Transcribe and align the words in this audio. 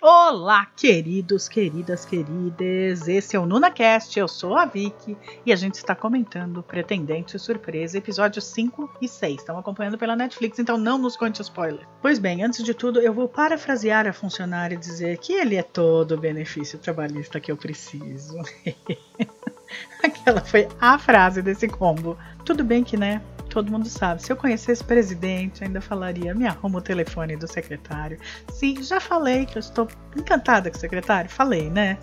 Olá, 0.00 0.66
queridos, 0.76 1.48
queridas, 1.48 2.04
queridas. 2.04 3.08
Esse 3.08 3.34
é 3.34 3.40
o 3.40 3.44
NunaCast, 3.44 4.16
eu 4.16 4.28
sou 4.28 4.56
a 4.56 4.64
Vicky 4.64 5.16
e 5.44 5.52
a 5.52 5.56
gente 5.56 5.74
está 5.74 5.96
comentando 5.96 6.62
Pretendente 6.62 7.36
Surpresa, 7.38 7.98
episódios 7.98 8.44
5 8.44 8.88
e 9.02 9.08
6. 9.08 9.40
Estão 9.40 9.58
acompanhando 9.58 9.98
pela 9.98 10.14
Netflix, 10.14 10.60
então 10.60 10.78
não 10.78 10.96
nos 10.96 11.16
conte 11.16 11.42
spoiler. 11.42 11.86
Pois 12.00 12.20
bem, 12.20 12.44
antes 12.44 12.62
de 12.62 12.72
tudo, 12.72 13.00
eu 13.00 13.12
vou 13.12 13.28
parafrasear 13.28 14.06
a 14.06 14.12
funcionária 14.12 14.76
e 14.76 14.78
dizer 14.78 15.18
que 15.18 15.32
ele 15.32 15.56
é 15.56 15.62
todo 15.62 16.12
o 16.12 16.20
benefício 16.20 16.78
trabalhista 16.78 17.40
que 17.40 17.50
eu 17.50 17.56
preciso. 17.56 18.36
Aquela 20.02 20.40
foi 20.40 20.68
a 20.80 20.98
frase 20.98 21.42
desse 21.42 21.68
combo. 21.68 22.16
Tudo 22.48 22.64
bem 22.64 22.82
que, 22.82 22.96
né? 22.96 23.20
Todo 23.50 23.70
mundo 23.70 23.86
sabe. 23.90 24.22
Se 24.22 24.32
eu 24.32 24.36
conhecesse 24.36 24.82
presidente, 24.82 25.62
ainda 25.62 25.82
falaria: 25.82 26.34
me 26.34 26.46
arruma 26.46 26.78
o 26.78 26.80
telefone 26.80 27.36
do 27.36 27.46
secretário. 27.46 28.18
Sim, 28.50 28.82
já 28.82 28.98
falei 28.98 29.44
que 29.44 29.58
eu 29.58 29.60
estou 29.60 29.86
encantada 30.16 30.70
com 30.70 30.76
o 30.78 30.80
secretário. 30.80 31.28
Falei, 31.28 31.68
né? 31.68 31.98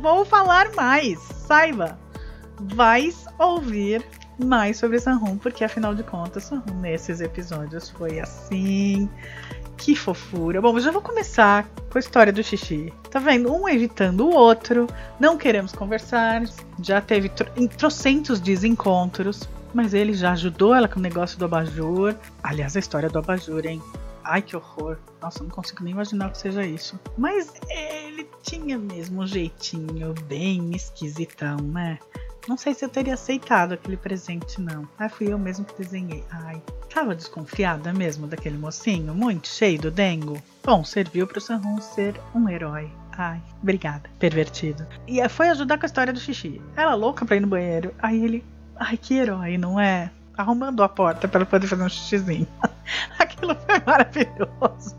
Vou 0.00 0.24
falar 0.24 0.72
mais. 0.74 1.18
Saiba. 1.18 1.98
Vais 2.58 3.26
ouvir 3.38 4.02
mais 4.42 4.78
sobre 4.78 4.98
Sanhun, 4.98 5.36
porque 5.36 5.62
afinal 5.62 5.94
de 5.94 6.02
contas, 6.04 6.44
Sanhun 6.44 6.80
nesses 6.80 7.20
episódios 7.20 7.90
foi 7.90 8.18
assim. 8.18 9.10
Que 9.76 9.96
fofura. 9.96 10.60
Bom, 10.60 10.78
já 10.78 10.90
vou 10.90 11.02
começar 11.02 11.68
com 11.90 11.98
a 11.98 12.00
história 12.00 12.32
do 12.32 12.42
xixi. 12.42 12.92
Tá 13.10 13.18
vendo? 13.18 13.52
Um 13.52 13.68
evitando 13.68 14.26
o 14.26 14.34
outro. 14.34 14.86
Não 15.18 15.36
queremos 15.36 15.72
conversar. 15.72 16.42
Já 16.80 17.00
teve 17.00 17.30
trocentos 17.76 18.40
desencontros. 18.40 19.48
Mas 19.74 19.94
ele 19.94 20.12
já 20.12 20.32
ajudou 20.32 20.74
ela 20.74 20.86
com 20.86 20.98
o 20.98 21.02
negócio 21.02 21.38
do 21.38 21.46
abajur. 21.46 22.14
Aliás, 22.42 22.76
a 22.76 22.78
história 22.78 23.08
do 23.08 23.18
abajur, 23.18 23.64
hein? 23.64 23.82
Ai, 24.22 24.42
que 24.42 24.54
horror. 24.54 24.98
Nossa, 25.20 25.42
não 25.42 25.50
consigo 25.50 25.82
nem 25.82 25.92
imaginar 25.92 26.30
que 26.30 26.38
seja 26.38 26.64
isso. 26.64 26.98
Mas 27.16 27.52
ele 27.68 28.28
tinha 28.42 28.78
mesmo 28.78 29.22
um 29.22 29.26
jeitinho 29.26 30.14
bem 30.26 30.70
esquisitão, 30.76 31.56
né? 31.56 31.98
Não 32.48 32.56
sei 32.56 32.74
se 32.74 32.84
eu 32.84 32.88
teria 32.88 33.14
aceitado 33.14 33.72
aquele 33.72 33.96
presente, 33.96 34.60
não. 34.60 34.88
Ah, 34.98 35.08
fui 35.08 35.32
eu 35.32 35.38
mesmo 35.38 35.64
que 35.64 35.80
desenhei. 35.80 36.24
Ai, 36.30 36.60
tava 36.92 37.14
desconfiada 37.14 37.92
mesmo 37.92 38.26
daquele 38.26 38.58
mocinho, 38.58 39.14
muito 39.14 39.46
cheio 39.46 39.80
do 39.80 39.90
dengo. 39.90 40.42
Bom, 40.64 40.84
serviu 40.84 41.26
pro 41.26 41.40
Sanhun 41.40 41.80
ser 41.80 42.20
um 42.34 42.48
herói. 42.48 42.90
Ai, 43.16 43.40
obrigada, 43.62 44.10
pervertido. 44.18 44.86
E 45.06 45.26
foi 45.28 45.50
ajudar 45.50 45.78
com 45.78 45.84
a 45.84 45.86
história 45.86 46.12
do 46.12 46.18
xixi. 46.18 46.60
Ela 46.76 46.94
louca 46.94 47.24
pra 47.24 47.36
ir 47.36 47.40
no 47.40 47.46
banheiro. 47.46 47.94
Aí 48.00 48.24
ele, 48.24 48.44
ai, 48.76 48.96
que 48.96 49.14
herói, 49.14 49.56
não 49.56 49.78
é? 49.78 50.10
Arrumando 50.36 50.82
a 50.82 50.88
porta 50.88 51.28
para 51.28 51.46
poder 51.46 51.66
fazer 51.68 51.82
um 51.82 51.88
xixizinho. 51.88 52.48
Aquilo 53.18 53.54
foi 53.54 53.80
maravilhoso. 53.86 54.96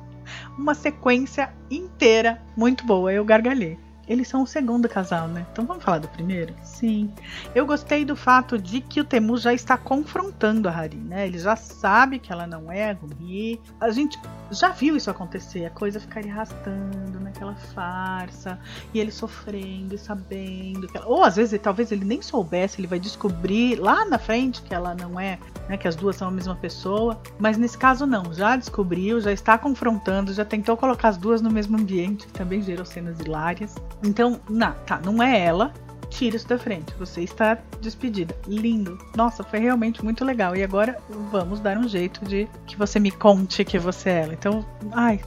Uma 0.57 0.75
sequência 0.75 1.51
inteira 1.69 2.41
muito 2.55 2.85
boa. 2.85 3.11
Eu 3.11 3.25
gargalhei. 3.25 3.77
Eles 4.07 4.27
são 4.27 4.43
o 4.43 4.47
segundo 4.47 4.89
casal, 4.89 5.27
né? 5.27 5.45
Então 5.51 5.65
vamos 5.65 5.83
falar 5.83 5.99
do 5.99 6.07
primeiro? 6.09 6.53
Sim. 6.61 7.11
Eu 7.55 7.65
gostei 7.65 8.03
do 8.03 8.15
fato 8.15 8.57
de 8.57 8.81
que 8.81 8.99
o 8.99 9.03
Temu 9.03 9.37
já 9.37 9.53
está 9.53 9.77
confrontando 9.77 10.67
a 10.67 10.71
Hari, 10.71 10.97
né? 10.97 11.25
Ele 11.25 11.39
já 11.39 11.55
sabe 11.55 12.19
que 12.19 12.31
ela 12.31 12.45
não 12.45 12.71
é 12.71 12.89
a 12.89 12.93
Gumi. 12.93 13.61
A 13.79 13.89
gente 13.91 14.19
já 14.51 14.69
viu 14.69 14.97
isso 14.97 15.09
acontecer, 15.09 15.65
a 15.65 15.69
coisa 15.69 15.99
ficaria 15.99 16.31
arrastando 16.31 17.19
naquela 17.21 17.55
farsa, 17.55 18.59
e 18.93 18.99
ele 18.99 19.11
sofrendo 19.11 19.95
e 19.95 19.97
sabendo 19.97 20.87
ela... 20.93 21.07
Ou 21.07 21.23
às 21.23 21.37
vezes, 21.37 21.59
talvez 21.61 21.91
ele 21.91 22.05
nem 22.05 22.21
soubesse, 22.21 22.79
ele 22.79 22.87
vai 22.87 22.99
descobrir 22.99 23.75
lá 23.75 24.05
na 24.05 24.19
frente 24.19 24.61
que 24.61 24.73
ela 24.73 24.93
não 24.93 25.19
é, 25.19 25.39
né? 25.69 25.77
Que 25.77 25.87
as 25.87 25.95
duas 25.95 26.15
são 26.15 26.27
a 26.27 26.31
mesma 26.31 26.55
pessoa. 26.55 27.19
Mas 27.39 27.57
nesse 27.57 27.77
caso 27.77 28.05
não, 28.05 28.33
já 28.33 28.55
descobriu, 28.55 29.21
já 29.21 29.31
está 29.31 29.57
confrontando, 29.57 30.33
já 30.33 30.43
tentou 30.43 30.75
colocar 30.75 31.09
as 31.09 31.17
duas 31.17 31.41
no 31.41 31.49
mesmo 31.49 31.77
ambiente, 31.77 32.27
que 32.27 32.33
também 32.33 32.61
gerou 32.61 32.85
cenas 32.85 33.19
hilárias. 33.19 33.75
Então, 34.03 34.39
não, 34.49 34.73
tá, 34.85 34.99
não 35.03 35.21
é 35.21 35.39
ela. 35.39 35.73
Tira 36.09 36.35
isso 36.35 36.47
da 36.47 36.59
frente. 36.59 36.93
Você 36.99 37.21
está 37.21 37.57
despedida. 37.81 38.35
Lindo. 38.47 38.97
Nossa, 39.15 39.43
foi 39.43 39.59
realmente 39.59 40.03
muito 40.03 40.23
legal. 40.23 40.55
E 40.55 40.63
agora 40.63 40.97
vamos 41.31 41.59
dar 41.59 41.77
um 41.77 41.87
jeito 41.87 42.23
de 42.23 42.47
que 42.67 42.77
você 42.77 42.99
me 42.99 43.09
conte 43.09 43.65
que 43.65 43.79
você 43.79 44.09
é 44.09 44.21
ela. 44.21 44.33
Então, 44.33 44.65
ai, 44.91 45.19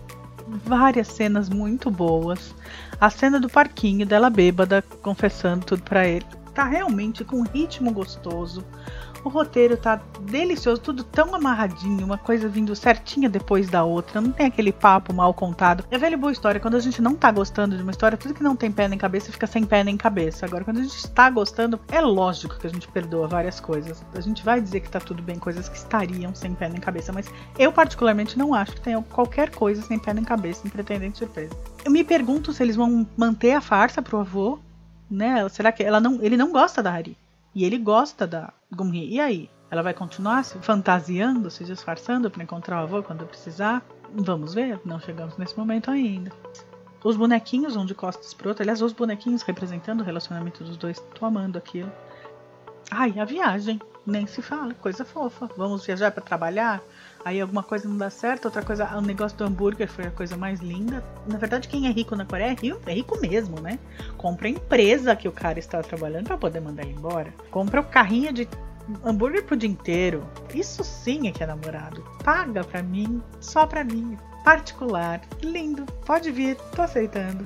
várias 0.46 1.08
cenas 1.08 1.48
muito 1.48 1.90
boas. 1.90 2.54
A 3.00 3.10
cena 3.10 3.40
do 3.40 3.48
parquinho 3.48 4.06
dela 4.06 4.30
bêbada 4.30 4.82
confessando 5.02 5.66
tudo 5.66 5.82
para 5.82 6.06
ele. 6.06 6.24
Tá 6.54 6.64
realmente 6.64 7.24
com 7.24 7.36
um 7.36 7.44
ritmo 7.44 7.92
gostoso. 7.92 8.64
O 9.26 9.28
roteiro 9.28 9.76
tá 9.76 10.00
delicioso, 10.20 10.80
tudo 10.80 11.02
tão 11.02 11.34
amarradinho, 11.34 12.06
uma 12.06 12.16
coisa 12.16 12.48
vindo 12.48 12.76
certinha 12.76 13.28
depois 13.28 13.68
da 13.68 13.82
outra, 13.82 14.20
não 14.20 14.30
tem 14.30 14.46
aquele 14.46 14.70
papo 14.70 15.12
mal 15.12 15.34
contado. 15.34 15.84
É 15.90 15.98
velha 15.98 16.16
boa 16.16 16.30
história, 16.30 16.60
quando 16.60 16.76
a 16.76 16.80
gente 16.80 17.02
não 17.02 17.16
tá 17.16 17.32
gostando 17.32 17.76
de 17.76 17.82
uma 17.82 17.90
história, 17.90 18.16
tudo 18.16 18.34
que 18.34 18.42
não 18.44 18.54
tem 18.54 18.70
pé 18.70 18.86
nem 18.86 18.96
cabeça 18.96 19.32
fica 19.32 19.48
sem 19.48 19.64
pé 19.64 19.82
nem 19.82 19.96
cabeça. 19.96 20.46
Agora, 20.46 20.62
quando 20.62 20.78
a 20.78 20.82
gente 20.84 20.94
está 20.94 21.28
gostando, 21.28 21.80
é 21.90 22.00
lógico 22.00 22.56
que 22.56 22.68
a 22.68 22.70
gente 22.70 22.86
perdoa 22.86 23.26
várias 23.26 23.58
coisas. 23.58 24.00
A 24.14 24.20
gente 24.20 24.44
vai 24.44 24.60
dizer 24.60 24.78
que 24.78 24.88
tá 24.88 25.00
tudo 25.00 25.20
bem, 25.20 25.40
coisas 25.40 25.68
que 25.68 25.76
estariam 25.76 26.32
sem 26.32 26.54
pé 26.54 26.68
nem 26.68 26.80
cabeça, 26.80 27.12
mas 27.12 27.26
eu 27.58 27.72
particularmente 27.72 28.38
não 28.38 28.54
acho 28.54 28.74
que 28.74 28.80
tenha 28.80 29.02
qualquer 29.02 29.50
coisa 29.50 29.82
sem 29.82 29.98
pé 29.98 30.14
nem 30.14 30.22
cabeça 30.22 30.64
em 30.64 30.70
Pretendente 30.70 31.18
Surpresa. 31.18 31.52
Eu 31.84 31.90
me 31.90 32.04
pergunto 32.04 32.52
se 32.52 32.62
eles 32.62 32.76
vão 32.76 33.04
manter 33.16 33.54
a 33.54 33.60
farsa 33.60 34.00
pro 34.00 34.20
avô, 34.20 34.60
né? 35.10 35.48
Será 35.48 35.72
que 35.72 35.82
ela 35.82 35.98
não, 35.98 36.22
ele 36.22 36.36
não 36.36 36.52
gosta 36.52 36.80
da 36.80 36.92
Hari? 36.92 37.16
E 37.56 37.64
ele 37.64 37.78
gosta 37.78 38.26
da 38.26 38.52
Gumri. 38.70 39.08
E 39.08 39.18
aí? 39.18 39.48
Ela 39.70 39.82
vai 39.82 39.94
continuar 39.94 40.44
se 40.44 40.58
fantasiando, 40.58 41.50
se 41.50 41.64
disfarçando 41.64 42.30
para 42.30 42.42
encontrar 42.42 42.80
o 42.80 42.82
avô 42.82 43.02
quando 43.02 43.24
precisar? 43.24 43.82
Vamos 44.12 44.52
ver, 44.52 44.78
não 44.84 45.00
chegamos 45.00 45.38
nesse 45.38 45.56
momento 45.56 45.90
ainda. 45.90 46.30
Os 47.02 47.16
bonequinhos 47.16 47.74
vão 47.74 47.86
de 47.86 47.94
costas 47.94 48.34
pro 48.34 48.50
outro. 48.50 48.62
Aliás, 48.62 48.82
os 48.82 48.92
bonequinhos 48.92 49.40
representando 49.40 50.02
o 50.02 50.04
relacionamento 50.04 50.62
dos 50.62 50.76
dois. 50.76 51.00
Tô 51.18 51.24
amando 51.24 51.56
aquilo. 51.56 51.90
Ai, 52.90 53.18
a 53.18 53.24
viagem. 53.24 53.80
Nem 54.04 54.26
se 54.26 54.42
fala, 54.42 54.74
coisa 54.74 55.02
fofa. 55.02 55.48
Vamos 55.56 55.86
viajar 55.86 56.10
para 56.10 56.22
trabalhar? 56.22 56.82
Aí 57.26 57.40
alguma 57.40 57.64
coisa 57.64 57.88
não 57.88 57.96
dá 57.96 58.08
certo, 58.08 58.44
outra 58.44 58.62
coisa, 58.62 58.96
o 58.96 59.00
negócio 59.00 59.36
do 59.36 59.42
hambúrguer 59.42 59.88
foi 59.88 60.04
a 60.06 60.12
coisa 60.12 60.36
mais 60.36 60.60
linda. 60.60 61.02
Na 61.26 61.36
verdade, 61.36 61.66
quem 61.66 61.88
é 61.88 61.90
rico 61.90 62.14
na 62.14 62.24
Coreia 62.24 62.52
é 62.52 62.54
rico, 62.54 62.80
é 62.86 62.94
rico 62.94 63.20
mesmo, 63.20 63.60
né? 63.60 63.80
Compra 64.16 64.46
a 64.46 64.50
empresa 64.52 65.16
que 65.16 65.26
o 65.26 65.32
cara 65.32 65.58
está 65.58 65.82
trabalhando 65.82 66.28
para 66.28 66.38
poder 66.38 66.60
mandar 66.60 66.84
ele 66.84 66.92
embora. 66.92 67.34
Compra 67.50 67.80
o 67.80 67.84
carrinho 67.84 68.32
de 68.32 68.48
hambúrguer 69.04 69.44
pro 69.44 69.56
dia 69.56 69.68
inteiro. 69.68 70.24
Isso 70.54 70.84
sim 70.84 71.26
é 71.26 71.32
que 71.32 71.42
é 71.42 71.46
namorado. 71.48 72.00
Paga 72.22 72.62
pra 72.62 72.80
mim, 72.80 73.20
só 73.40 73.66
pra 73.66 73.82
mim. 73.82 74.16
Particular. 74.44 75.20
Lindo. 75.42 75.84
Pode 76.06 76.30
vir, 76.30 76.54
tô 76.76 76.82
aceitando. 76.82 77.44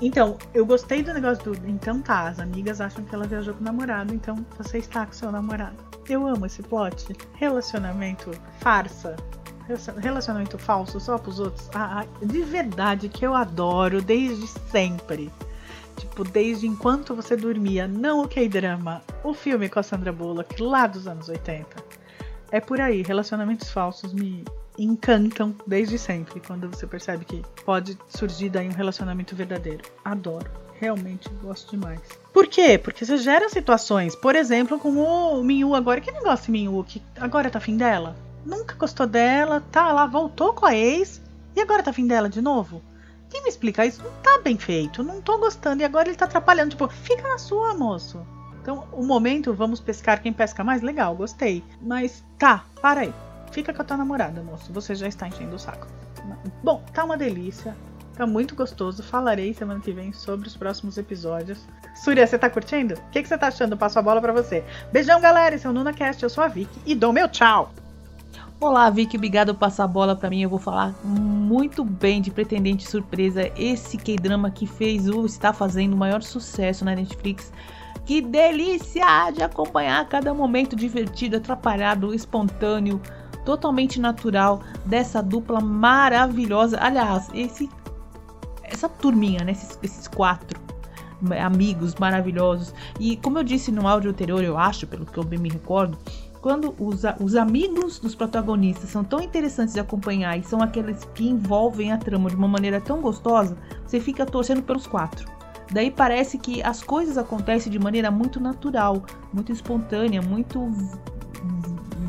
Então, 0.00 0.38
eu 0.52 0.64
gostei 0.66 1.02
do 1.02 1.12
negócio 1.12 1.52
do. 1.52 1.68
Então 1.68 2.00
tá, 2.00 2.28
as 2.28 2.38
amigas 2.38 2.80
acham 2.80 3.04
que 3.04 3.14
ela 3.14 3.26
viajou 3.26 3.54
com 3.54 3.60
o 3.60 3.64
namorado, 3.64 4.14
então 4.14 4.44
você 4.56 4.78
está 4.78 5.06
com 5.06 5.12
seu 5.12 5.30
namorado. 5.30 5.76
Eu 6.08 6.26
amo 6.26 6.46
esse 6.46 6.62
plot. 6.62 7.14
Relacionamento 7.34 8.30
farsa. 8.60 9.16
Relacionamento 9.98 10.58
falso 10.58 11.00
só 11.00 11.16
pros 11.16 11.40
outros. 11.40 11.70
Ah, 11.74 12.04
de 12.22 12.42
verdade 12.42 13.08
que 13.08 13.26
eu 13.26 13.34
adoro 13.34 14.02
desde 14.02 14.46
sempre. 14.46 15.32
Tipo, 15.96 16.24
desde 16.24 16.66
enquanto 16.66 17.14
você 17.14 17.36
dormia. 17.36 17.88
Não 17.88 18.22
o 18.22 18.28
K-drama. 18.28 19.00
O 19.22 19.32
filme 19.32 19.68
com 19.68 19.78
a 19.78 19.82
Sandra 19.82 20.12
Bullock 20.12 20.60
lá 20.62 20.86
dos 20.86 21.06
anos 21.06 21.28
80. 21.28 21.66
É 22.50 22.60
por 22.60 22.80
aí. 22.80 23.02
Relacionamentos 23.02 23.70
falsos 23.70 24.12
me 24.12 24.44
encantam 24.78 25.54
desde 25.66 25.98
sempre. 25.98 26.40
Quando 26.40 26.68
você 26.68 26.86
percebe 26.86 27.24
que 27.24 27.42
pode 27.64 27.98
surgir 28.08 28.48
daí 28.50 28.68
um 28.68 28.72
relacionamento 28.72 29.34
verdadeiro. 29.34 29.82
Adoro 30.04 30.64
realmente 30.80 31.28
gosto 31.42 31.70
demais. 31.70 32.00
Por 32.32 32.46
quê? 32.46 32.78
Porque 32.78 33.04
você 33.04 33.16
gera 33.18 33.48
situações, 33.48 34.14
por 34.14 34.34
exemplo, 34.34 34.78
como 34.78 35.02
o 35.02 35.44
Minhu 35.44 35.74
agora. 35.74 36.00
Que 36.00 36.10
negócio 36.10 36.52
Minhu 36.52 36.84
que 36.84 37.02
agora 37.16 37.50
tá 37.50 37.60
fim 37.60 37.76
dela? 37.76 38.16
Nunca 38.44 38.74
gostou 38.74 39.06
dela, 39.06 39.62
tá 39.72 39.92
lá, 39.92 40.06
voltou 40.06 40.52
com 40.52 40.66
a 40.66 40.74
ex 40.74 41.22
e 41.56 41.60
agora 41.60 41.82
tá 41.82 41.92
fim 41.92 42.06
dela 42.06 42.28
de 42.28 42.42
novo? 42.42 42.82
Quem 43.30 43.42
me 43.42 43.48
explica 43.48 43.86
isso? 43.86 44.02
Não 44.02 44.12
tá 44.22 44.38
bem 44.42 44.58
feito, 44.58 45.02
não 45.02 45.20
tô 45.20 45.38
gostando 45.38 45.82
e 45.82 45.84
agora 45.84 46.08
ele 46.08 46.16
tá 46.16 46.26
atrapalhando. 46.26 46.70
Tipo, 46.70 46.88
fica 46.88 47.26
na 47.26 47.38
sua, 47.38 47.74
moço. 47.74 48.24
Então, 48.60 48.86
o 48.92 49.04
momento, 49.04 49.52
vamos 49.52 49.80
pescar 49.80 50.22
quem 50.22 50.32
pesca 50.32 50.62
mais? 50.62 50.82
Legal, 50.82 51.14
gostei. 51.16 51.64
Mas 51.80 52.24
tá, 52.38 52.64
para 52.80 53.02
aí. 53.02 53.14
Fica 53.54 53.72
com 53.72 53.82
a 53.82 53.84
tua 53.84 53.96
namorada, 53.96 54.42
moço. 54.42 54.72
Você 54.72 54.96
já 54.96 55.06
está 55.06 55.28
enchendo 55.28 55.54
o 55.54 55.58
saco. 55.60 55.86
Bom, 56.60 56.82
tá 56.92 57.04
uma 57.04 57.16
delícia. 57.16 57.76
Tá 58.16 58.26
muito 58.26 58.56
gostoso. 58.56 59.00
Falarei 59.00 59.54
semana 59.54 59.78
que 59.78 59.92
vem 59.92 60.12
sobre 60.12 60.48
os 60.48 60.56
próximos 60.56 60.98
episódios. 60.98 61.64
Surya, 61.94 62.26
você 62.26 62.36
tá 62.36 62.50
curtindo? 62.50 62.94
O 62.94 63.10
que, 63.12 63.22
que 63.22 63.28
você 63.28 63.38
tá 63.38 63.46
achando? 63.46 63.76
Passo 63.76 63.96
a 64.00 64.02
bola 64.02 64.20
para 64.20 64.32
você. 64.32 64.64
Beijão, 64.92 65.20
galera. 65.20 65.54
Esse 65.54 65.68
é 65.68 65.70
o 65.70 65.72
NunaCast. 65.72 66.20
Eu 66.20 66.30
sou 66.30 66.42
a 66.42 66.48
Vicky 66.48 66.80
e 66.84 66.96
dou 66.96 67.12
meu 67.12 67.28
tchau. 67.28 67.72
Olá, 68.58 68.90
Vicky. 68.90 69.16
Obrigado 69.16 69.54
por 69.54 69.60
passar 69.60 69.84
a 69.84 69.88
bola 69.88 70.16
para 70.16 70.30
mim. 70.30 70.42
Eu 70.42 70.50
vou 70.50 70.58
falar 70.58 70.92
muito 71.04 71.84
bem 71.84 72.20
de 72.20 72.32
Pretendente 72.32 72.90
Surpresa. 72.90 73.52
Esse 73.56 73.96
K-drama 73.96 74.50
que 74.50 74.66
fez 74.66 75.08
o 75.08 75.24
está 75.24 75.52
fazendo 75.52 75.94
o 75.94 75.96
maior 75.96 76.24
sucesso 76.24 76.84
na 76.84 76.96
Netflix. 76.96 77.52
Que 78.04 78.20
delícia 78.20 79.30
de 79.30 79.44
acompanhar 79.44 80.08
cada 80.08 80.34
momento 80.34 80.74
divertido, 80.74 81.36
atrapalhado, 81.36 82.12
espontâneo, 82.12 83.00
totalmente 83.44 84.00
natural 84.00 84.62
dessa 84.84 85.22
dupla 85.22 85.60
maravilhosa. 85.60 86.78
Aliás, 86.80 87.28
esse 87.34 87.68
essa 88.62 88.88
turminha, 88.88 89.44
né? 89.44 89.52
Esses, 89.52 89.78
esses 89.82 90.08
quatro 90.08 90.60
amigos 91.42 91.94
maravilhosos. 91.94 92.74
E 92.98 93.16
como 93.16 93.38
eu 93.38 93.44
disse 93.44 93.70
no 93.70 93.86
áudio 93.88 94.10
anterior, 94.10 94.42
eu 94.42 94.58
acho, 94.58 94.86
pelo 94.86 95.06
que 95.06 95.16
eu 95.16 95.24
bem 95.24 95.38
me 95.38 95.48
recordo, 95.48 95.96
quando 96.40 96.74
os, 96.78 97.02
os 97.20 97.36
amigos 97.36 97.98
dos 97.98 98.14
protagonistas 98.14 98.90
são 98.90 99.02
tão 99.02 99.20
interessantes 99.20 99.72
de 99.72 99.80
acompanhar 99.80 100.38
e 100.38 100.42
são 100.42 100.60
aqueles 100.60 101.04
que 101.14 101.26
envolvem 101.26 101.92
a 101.92 101.96
trama 101.96 102.28
de 102.28 102.36
uma 102.36 102.48
maneira 102.48 102.80
tão 102.80 103.00
gostosa, 103.00 103.56
você 103.86 103.98
fica 103.98 104.26
torcendo 104.26 104.62
pelos 104.62 104.86
quatro. 104.86 105.32
Daí 105.72 105.90
parece 105.90 106.36
que 106.36 106.62
as 106.62 106.82
coisas 106.82 107.16
acontecem 107.16 107.72
de 107.72 107.78
maneira 107.78 108.10
muito 108.10 108.38
natural, 108.38 109.02
muito 109.32 109.50
espontânea, 109.50 110.20
muito 110.20 110.70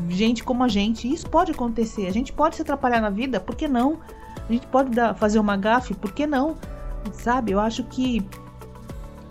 gente 0.08 0.42
como 0.42 0.64
a 0.64 0.68
gente. 0.68 1.12
Isso 1.12 1.28
pode 1.28 1.52
acontecer. 1.52 2.06
A 2.06 2.12
gente 2.12 2.32
pode 2.32 2.56
se 2.56 2.62
atrapalhar 2.62 3.00
na 3.00 3.10
vida, 3.10 3.40
por 3.40 3.54
que 3.54 3.68
não? 3.68 3.98
A 4.48 4.52
gente 4.52 4.66
pode 4.66 4.90
dar, 4.90 5.14
fazer 5.14 5.38
uma 5.38 5.56
gafe, 5.56 5.94
por 5.94 6.12
que 6.12 6.26
não? 6.26 6.56
Sabe? 7.12 7.52
Eu 7.52 7.60
acho 7.60 7.84
que 7.84 8.26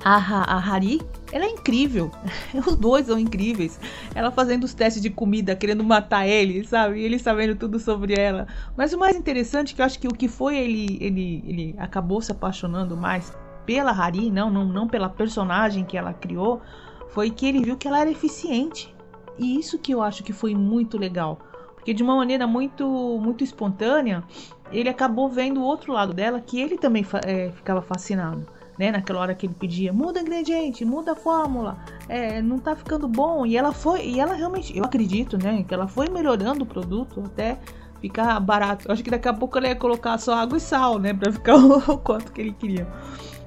a, 0.03 0.17
a 0.17 0.57
Hari, 0.59 1.01
ela 1.31 1.45
é 1.45 1.49
incrível. 1.49 2.11
Os 2.67 2.75
dois 2.75 3.07
são 3.07 3.17
incríveis. 3.17 3.79
Ela 4.13 4.31
fazendo 4.31 4.63
os 4.63 4.73
testes 4.73 5.01
de 5.01 5.09
comida, 5.09 5.55
querendo 5.55 5.83
matar 5.83 6.27
ele, 6.27 6.63
sabe? 6.65 6.99
E 6.99 7.03
ele 7.03 7.17
sabendo 7.17 7.55
tudo 7.55 7.79
sobre 7.79 8.13
ela. 8.13 8.47
Mas 8.77 8.93
o 8.93 8.99
mais 8.99 9.15
interessante 9.15 9.73
é 9.73 9.75
que 9.75 9.81
eu 9.81 9.85
acho 9.85 9.99
que 9.99 10.07
o 10.07 10.13
que 10.13 10.27
foi 10.27 10.57
ele, 10.57 10.97
ele, 11.01 11.43
ele 11.47 11.75
acabou 11.79 12.21
se 12.21 12.31
apaixonando 12.31 12.95
mais 12.95 13.35
pela 13.65 13.91
Hari, 13.91 14.29
não, 14.29 14.51
não, 14.51 14.63
não 14.63 14.87
pela 14.87 15.09
personagem 15.09 15.83
que 15.83 15.97
ela 15.97 16.13
criou, 16.13 16.61
foi 17.09 17.31
que 17.31 17.47
ele 17.47 17.63
viu 17.63 17.75
que 17.75 17.87
ela 17.87 17.99
era 17.99 18.11
eficiente. 18.11 18.94
E 19.37 19.59
isso 19.59 19.77
que 19.79 19.91
eu 19.91 20.01
acho 20.01 20.23
que 20.23 20.33
foi 20.33 20.55
muito 20.55 20.97
legal. 20.97 21.39
Porque 21.75 21.93
de 21.93 22.03
uma 22.03 22.15
maneira 22.15 22.47
muito, 22.47 22.85
muito 23.21 23.43
espontânea, 23.43 24.23
ele 24.71 24.89
acabou 24.89 25.29
vendo 25.29 25.61
o 25.61 25.63
outro 25.63 25.93
lado 25.93 26.13
dela, 26.13 26.39
que 26.39 26.59
ele 26.59 26.77
também 26.77 27.05
é, 27.25 27.51
ficava 27.51 27.81
fascinado 27.81 28.45
né? 28.77 28.91
Naquela 28.91 29.21
hora 29.21 29.35
que 29.35 29.45
ele 29.45 29.53
pedia, 29.53 29.91
muda 29.93 30.19
ingrediente, 30.19 30.85
muda 30.85 31.13
a 31.13 31.15
fórmula, 31.15 31.77
é, 32.07 32.41
não 32.41 32.59
tá 32.59 32.75
ficando 32.75 33.07
bom. 33.07 33.45
E 33.45 33.57
ela 33.57 33.71
foi, 33.71 34.05
e 34.05 34.19
ela 34.19 34.33
realmente, 34.33 34.77
eu 34.77 34.83
acredito, 34.83 35.37
né? 35.41 35.63
Que 35.63 35.73
ela 35.73 35.87
foi 35.87 36.09
melhorando 36.09 36.63
o 36.63 36.67
produto 36.67 37.23
até 37.25 37.57
ficar 38.01 38.39
barato. 38.39 38.87
Eu 38.87 38.93
acho 38.93 39.03
que 39.03 39.09
daqui 39.09 39.27
a 39.27 39.33
pouco 39.33 39.57
ela 39.57 39.67
ia 39.67 39.75
colocar 39.75 40.17
só 40.17 40.35
água 40.35 40.57
e 40.57 40.61
sal, 40.61 40.99
né? 40.99 41.13
Pra 41.13 41.31
ficar 41.31 41.55
o 41.89 41.97
quanto 41.97 42.31
que 42.31 42.41
ele 42.41 42.53
queria. 42.53 42.87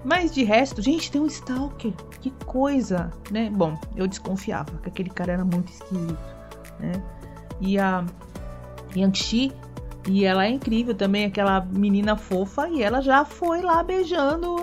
Mas 0.09 0.33
de 0.33 0.43
resto, 0.43 0.81
gente, 0.81 1.13
tem 1.13 1.21
um 1.21 1.27
Stalker. 1.27 1.93
Que 2.23 2.31
coisa, 2.47 3.13
né? 3.31 3.51
Bom, 3.51 3.79
eu 3.95 4.07
desconfiava 4.07 4.73
que 4.83 4.89
aquele 4.89 5.11
cara 5.11 5.35
era 5.35 5.45
muito 5.45 5.71
esquisito, 5.71 6.19
né? 6.81 6.93
E 7.61 7.79
a 7.79 8.03
Yang 8.97 9.53
e 10.07 10.25
ela 10.25 10.47
é 10.47 10.49
incrível 10.49 10.95
também, 10.95 11.27
aquela 11.27 11.61
menina 11.61 12.17
fofa, 12.17 12.71
e 12.71 12.83
ela 12.83 13.03
já 13.03 13.23
foi 13.27 13.61
lá 13.61 13.83
beijando 13.83 14.57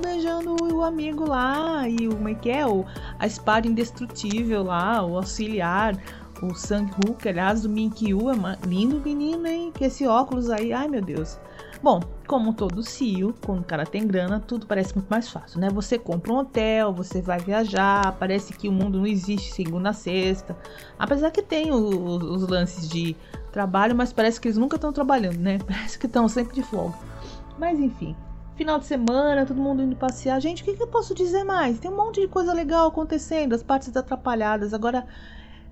beijando 0.00 0.54
o 0.72 0.84
amigo 0.84 1.28
lá, 1.28 1.88
e 1.88 2.06
o 2.06 2.14
como 2.14 2.28
é 2.28 2.34
que 2.34 2.48
é? 2.48 2.64
O, 2.64 2.84
a 3.18 3.26
espada 3.26 3.66
indestrutível 3.66 4.62
lá, 4.62 5.04
o 5.04 5.16
auxiliar, 5.16 5.96
o 6.40 6.54
Sang 6.54 6.88
Hook, 6.92 7.26
aliás, 7.26 7.62
do 7.62 7.68
Minkyu, 7.68 8.30
é 8.30 8.34
lindo 8.64 9.00
menino, 9.00 9.44
hein? 9.48 9.72
Que 9.74 9.86
esse 9.86 10.06
óculos 10.06 10.50
aí, 10.50 10.72
ai 10.72 10.86
meu 10.86 11.02
Deus. 11.02 11.36
Bom, 11.80 12.00
como 12.26 12.52
todo 12.52 12.82
CEO, 12.82 13.32
quando 13.46 13.60
o 13.60 13.64
cara 13.64 13.86
tem 13.86 14.04
grana, 14.06 14.40
tudo 14.40 14.66
parece 14.66 14.94
muito 14.94 15.08
mais 15.08 15.28
fácil, 15.28 15.60
né? 15.60 15.70
Você 15.70 15.96
compra 15.96 16.32
um 16.32 16.38
hotel, 16.38 16.92
você 16.92 17.22
vai 17.22 17.38
viajar, 17.38 18.16
parece 18.18 18.52
que 18.52 18.68
o 18.68 18.72
mundo 18.72 18.98
não 18.98 19.06
existe 19.06 19.52
segunda 19.52 19.90
a 19.90 19.92
sexta. 19.92 20.56
Apesar 20.98 21.30
que 21.30 21.40
tem 21.40 21.70
os, 21.70 21.94
os 21.94 22.48
lances 22.48 22.88
de 22.88 23.16
trabalho, 23.52 23.94
mas 23.94 24.12
parece 24.12 24.40
que 24.40 24.48
eles 24.48 24.58
nunca 24.58 24.76
estão 24.76 24.92
trabalhando, 24.92 25.38
né? 25.38 25.58
Parece 25.66 25.98
que 25.98 26.06
estão 26.06 26.28
sempre 26.28 26.54
de 26.54 26.62
folga. 26.62 26.98
Mas 27.58 27.78
enfim, 27.78 28.14
final 28.56 28.78
de 28.78 28.84
semana, 28.84 29.46
todo 29.46 29.60
mundo 29.60 29.82
indo 29.82 29.94
passear. 29.94 30.40
Gente, 30.40 30.62
o 30.62 30.64
que, 30.64 30.74
que, 30.74 30.82
eu 30.82 30.88
posso 30.88 31.14
dizer 31.14 31.44
mais? 31.44 31.78
Tem 31.78 31.90
um 31.90 31.96
monte 31.96 32.20
de 32.20 32.28
coisa 32.28 32.52
legal 32.52 32.88
acontecendo, 32.88 33.54
as 33.54 33.62
partes 33.62 33.96
atrapalhadas. 33.96 34.74
Agora, 34.74 35.06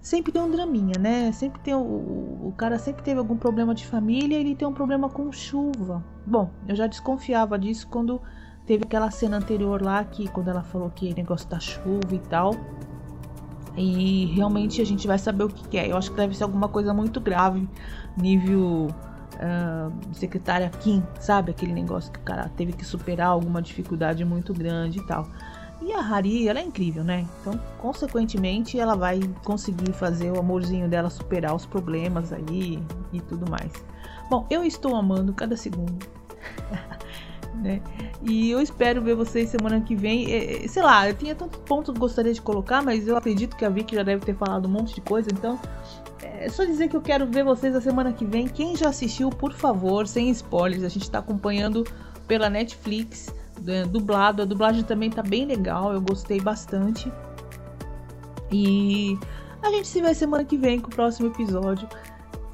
sempre 0.07 0.31
tem 0.31 0.41
um 0.41 0.49
draminha, 0.49 0.95
né? 1.01 1.33
Sempre 1.33 1.61
tem 1.63 1.75
o, 1.75 1.81
o 1.81 2.55
cara 2.57 2.79
sempre 2.79 3.03
teve 3.03 3.19
algum 3.19 3.37
problema 3.37 3.75
de 3.75 3.85
família, 3.85 4.37
ele 4.37 4.55
tem 4.55 4.67
um 4.67 4.73
problema 4.73 5.09
com 5.09 5.33
chuva. 5.33 6.05
Bom, 6.25 6.49
eu 6.69 6.77
já 6.77 6.87
desconfiava 6.87 7.59
disso 7.59 7.89
quando 7.89 8.23
teve 8.65 8.85
aquela 8.85 9.11
cena 9.11 9.39
anterior 9.39 9.83
lá 9.83 10.05
que 10.05 10.29
quando 10.29 10.47
ela 10.47 10.63
falou 10.63 10.91
que 10.91 11.13
negócio 11.13 11.49
da 11.49 11.59
chuva 11.59 12.15
e 12.15 12.21
tal. 12.21 12.55
E 13.77 14.27
realmente 14.27 14.81
a 14.81 14.87
gente 14.87 15.09
vai 15.09 15.19
saber 15.19 15.43
o 15.43 15.49
que, 15.49 15.77
é. 15.77 15.91
Eu 15.91 15.97
acho 15.97 16.13
que 16.13 16.17
deve 16.17 16.37
ser 16.37 16.45
alguma 16.45 16.69
coisa 16.69 16.95
muito 16.95 17.21
grave, 17.21 17.69
nível 18.17 18.87
uh, 18.87 20.15
secretária 20.15 20.71
Kim, 20.71 21.03
sabe? 21.19 21.51
Aquele 21.51 21.73
negócio 21.73 22.13
que 22.13 22.21
o 22.21 22.23
cara 22.23 22.49
teve 22.57 22.73
que 22.73 22.85
superar 22.85 23.27
alguma 23.27 23.61
dificuldade 23.61 24.25
muito 24.25 24.55
grande 24.55 25.01
e 25.01 25.03
tal. 25.05 25.27
E 25.83 25.93
a 25.93 26.01
Hari, 26.01 26.49
ela 26.49 26.59
é 26.59 26.63
incrível, 26.63 27.05
né? 27.05 27.27
Então, 27.41 27.61
consequentemente, 27.79 28.79
ela 28.79 28.97
vai 28.97 29.21
conseguir 29.45 29.93
fazer 29.93 30.31
o 30.31 30.39
amorzinho 30.39 30.89
dela 30.89 31.11
superar 31.11 31.55
os 31.55 31.67
problemas 31.67 32.33
aí 32.33 32.83
e 33.13 33.21
tudo 33.21 33.51
mais. 33.51 33.73
Bom, 34.31 34.47
eu 34.51 34.65
estou 34.65 34.97
amando 34.97 35.33
cada 35.35 35.57
segundo. 35.57 36.07
né? 37.57 37.81
E 38.23 38.51
eu 38.51 38.61
espero 38.61 39.03
ver 39.03 39.15
vocês 39.15 39.51
semana 39.51 39.81
que 39.81 39.95
vem. 39.95 40.33
É, 40.33 40.67
sei 40.67 40.83
lá, 40.83 41.09
eu 41.09 41.15
tinha 41.15 41.35
tantos 41.35 41.61
pontos 41.61 41.93
que 41.93 42.01
gostaria 42.01 42.33
de 42.33 42.41
colocar, 42.41 42.83
mas 42.83 43.07
eu 43.07 43.17
acredito 43.17 43.57
que 43.57 43.65
a 43.65 43.69
Vicky 43.69 43.95
já 43.95 44.03
deve 44.03 44.25
ter 44.25 44.35
falado 44.35 44.67
um 44.67 44.71
monte 44.71 44.95
de 44.95 45.01
coisa, 45.01 45.29
então 45.33 45.59
é 46.23 46.49
só 46.49 46.65
dizer 46.65 46.89
que 46.89 46.97
eu 46.97 47.01
quero 47.01 47.27
ver 47.27 47.45
vocês 47.45 47.75
a 47.75 47.81
semana 47.81 48.13
que 48.13 48.25
vem. 48.25 48.47
Quem 48.47 48.77
já 48.77 48.89
assistiu, 48.89 49.31
por 49.31 49.53
favor, 49.53 50.07
sem 50.07 50.31
spoilers, 50.31 50.85
a 50.85 50.89
gente 50.89 51.03
está 51.03 51.19
acompanhando 51.19 51.85
pela 52.27 52.51
Netflix, 52.51 53.33
dublado. 53.89 54.43
A 54.43 54.45
dublagem 54.45 54.83
também 54.83 55.11
tá 55.11 55.23
bem 55.23 55.47
legal, 55.47 55.93
eu 55.93 56.01
gostei 56.01 56.41
bastante. 56.41 57.13
E 58.51 59.19
a 59.63 59.71
gente 59.71 59.89
se 59.89 60.01
vê 60.01 60.15
semana 60.15 60.45
que 60.45 60.57
vem 60.57 60.81
com 60.81 60.89
o 60.89 60.95
próximo 60.95 61.29
episódio. 61.29 61.89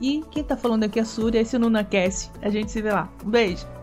E 0.00 0.24
quem 0.30 0.42
tá 0.42 0.56
falando 0.56 0.84
aqui 0.84 0.98
é 0.98 1.02
a 1.02 1.04
Surya, 1.04 1.40
esse 1.40 1.54
é 1.54 1.58
o 1.58 1.62
NunaCast. 1.62 2.30
A 2.40 2.50
gente 2.50 2.72
se 2.72 2.82
vê 2.82 2.90
lá. 2.90 3.08
Um 3.24 3.30
beijo! 3.30 3.81